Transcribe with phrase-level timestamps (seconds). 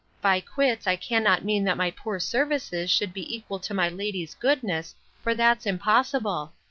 [0.19, 4.33] —By quits, I cannot mean that my poor services should be equal to my lady's
[4.33, 6.53] goodness; for that's impossible.